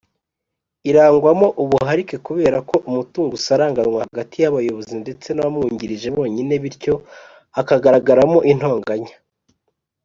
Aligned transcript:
irangwamo 0.89 1.47
ubuharike 1.63 2.15
kubera 2.27 2.57
ko 2.69 2.75
umutungo 2.89 3.31
usaranganywa 3.39 3.97
hagati 4.05 4.35
yabayozi 4.43 4.93
ndetse 5.03 5.27
nabamwungirije 5.31 6.07
bonyine 6.17 6.53
bityo 6.63 6.93
hakagaragaramo 7.55 8.39
intonganya. 8.51 9.15